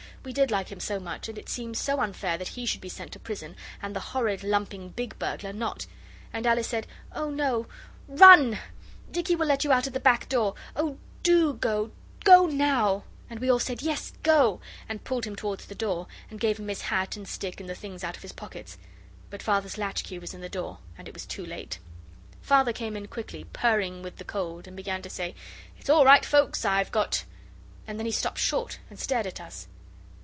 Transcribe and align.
We 0.23 0.33
did 0.33 0.51
like 0.51 0.67
him 0.71 0.79
so 0.79 0.99
much, 0.99 1.27
and 1.29 1.37
it 1.39 1.49
seemed 1.49 1.77
so 1.79 1.99
unfair 1.99 2.37
that 2.37 2.49
he 2.49 2.67
should 2.67 2.79
be 2.79 2.89
sent 2.89 3.11
to 3.13 3.19
prison, 3.19 3.55
and 3.81 3.95
the 3.95 3.99
horrid, 4.11 4.43
lumping 4.43 4.89
big 4.89 5.17
burglar 5.17 5.51
not. 5.51 5.87
And 6.31 6.45
Alice 6.45 6.67
said, 6.67 6.85
'Oh, 7.11 7.31
no 7.31 7.65
run! 8.07 8.59
Dicky 9.09 9.35
will 9.35 9.47
let 9.47 9.63
you 9.63 9.71
out 9.71 9.87
at 9.87 9.93
the 9.93 9.99
back 9.99 10.29
door. 10.29 10.53
Oh, 10.75 10.99
do 11.23 11.53
go, 11.55 11.89
go 12.23 12.45
now.' 12.45 13.03
And 13.31 13.39
we 13.39 13.49
all 13.49 13.57
said, 13.57 13.81
'Yes, 13.81 14.13
go,' 14.21 14.61
and 14.87 15.03
pulled 15.03 15.25
him 15.25 15.35
towards 15.35 15.65
the 15.65 15.73
door, 15.73 16.05
and 16.29 16.39
gave 16.39 16.59
him 16.59 16.67
his 16.67 16.81
hat 16.83 17.17
and 17.17 17.27
stick 17.27 17.59
and 17.59 17.67
the 17.67 17.73
things 17.73 18.03
out 18.03 18.15
of 18.15 18.21
his 18.21 18.31
pockets. 18.31 18.77
But 19.31 19.41
Father's 19.41 19.79
latchkey 19.79 20.19
was 20.19 20.35
in 20.35 20.41
the 20.41 20.49
door, 20.49 20.77
and 20.99 21.07
it 21.07 21.15
was 21.15 21.25
too 21.25 21.47
late. 21.47 21.79
Father 22.43 22.73
came 22.73 22.95
in 22.95 23.07
quickly, 23.07 23.45
purring 23.45 24.03
with 24.03 24.17
the 24.17 24.23
cold, 24.23 24.67
and 24.67 24.77
began 24.77 25.01
to 25.01 25.09
say, 25.09 25.33
'It's 25.79 25.89
all 25.89 26.05
right, 26.05 26.23
Foulkes, 26.23 26.63
I've 26.63 26.91
got' 26.91 27.23
And 27.87 27.97
then 27.97 28.05
he 28.05 28.11
stopped 28.11 28.37
short 28.37 28.77
and 28.87 28.99
stared 28.99 29.25
at 29.25 29.41
us. 29.41 29.67